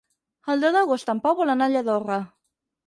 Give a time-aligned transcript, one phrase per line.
[0.53, 2.21] El deu d'agost en Pau vol anar a Lladorre.